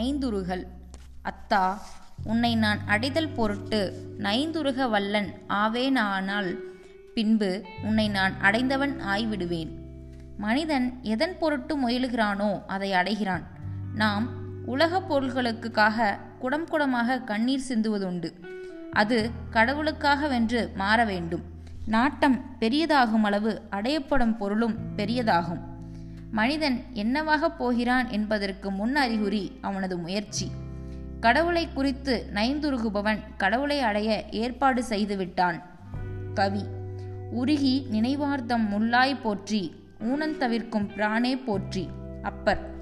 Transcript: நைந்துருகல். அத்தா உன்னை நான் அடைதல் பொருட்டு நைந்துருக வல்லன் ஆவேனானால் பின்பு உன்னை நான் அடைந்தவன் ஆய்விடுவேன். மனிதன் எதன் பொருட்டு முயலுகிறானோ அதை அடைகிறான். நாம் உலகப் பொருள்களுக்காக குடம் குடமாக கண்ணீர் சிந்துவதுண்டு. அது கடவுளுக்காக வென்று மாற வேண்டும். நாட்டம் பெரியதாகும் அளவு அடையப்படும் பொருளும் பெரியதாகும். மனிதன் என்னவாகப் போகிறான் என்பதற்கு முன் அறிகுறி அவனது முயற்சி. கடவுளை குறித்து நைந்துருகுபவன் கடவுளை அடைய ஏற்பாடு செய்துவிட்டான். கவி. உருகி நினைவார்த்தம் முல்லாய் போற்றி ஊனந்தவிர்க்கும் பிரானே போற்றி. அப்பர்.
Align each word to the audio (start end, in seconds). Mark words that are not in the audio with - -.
நைந்துருகல். 0.00 0.66
அத்தா 1.24 1.78
உன்னை 2.24 2.56
நான் 2.56 2.78
அடைதல் 2.86 3.32
பொருட்டு 3.32 4.06
நைந்துருக 4.18 4.90
வல்லன் 4.90 5.32
ஆவேனானால் 5.48 6.56
பின்பு 7.14 7.64
உன்னை 7.82 8.08
நான் 8.08 8.40
அடைந்தவன் 8.40 9.00
ஆய்விடுவேன். 9.08 9.70
மனிதன் 10.38 10.98
எதன் 11.02 11.38
பொருட்டு 11.38 11.88
முயலுகிறானோ 11.88 12.66
அதை 12.66 12.92
அடைகிறான். 12.92 13.42
நாம் 13.94 14.28
உலகப் 14.66 15.08
பொருள்களுக்காக 15.08 16.18
குடம் 16.38 16.68
குடமாக 16.68 17.24
கண்ணீர் 17.24 17.64
சிந்துவதுண்டு. 17.68 18.30
அது 18.92 19.30
கடவுளுக்காக 19.50 20.28
வென்று 20.28 20.72
மாற 20.74 21.04
வேண்டும். 21.04 21.42
நாட்டம் 21.86 22.56
பெரியதாகும் 22.60 23.22
அளவு 23.22 23.60
அடையப்படும் 23.70 24.36
பொருளும் 24.36 24.76
பெரியதாகும். 24.96 25.69
மனிதன் 26.30 26.84
என்னவாகப் 26.94 27.58
போகிறான் 27.58 28.08
என்பதற்கு 28.08 28.70
முன் 28.70 28.96
அறிகுறி 28.96 29.58
அவனது 29.60 29.98
முயற்சி. 29.98 30.50
கடவுளை 31.20 31.68
குறித்து 31.72 32.30
நைந்துருகுபவன் 32.34 33.18
கடவுளை 33.36 33.80
அடைய 33.80 34.24
ஏற்பாடு 34.30 34.82
செய்துவிட்டான். 34.88 35.62
கவி. 36.34 36.64
உருகி 37.30 37.86
நினைவார்த்தம் 37.92 38.68
முல்லாய் 38.72 39.20
போற்றி 39.22 39.74
ஊனந்தவிர்க்கும் 40.00 40.92
பிரானே 40.94 41.36
போற்றி. 41.36 41.88
அப்பர். 42.22 42.79